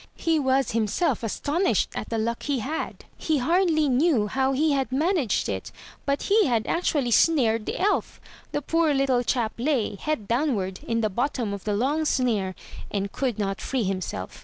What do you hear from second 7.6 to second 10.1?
the elf. The poor little chap lay,